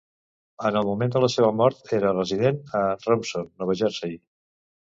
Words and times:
En 0.69 0.77
el 0.79 0.87
moment 0.87 1.11
de 1.15 1.21
la 1.23 1.29
seva 1.33 1.51
mort, 1.59 1.93
era 1.99 2.15
resident 2.17 2.59
a 2.81 2.83
Rumson, 3.05 3.49
Nova 3.61 3.79
Jersey. 3.83 4.21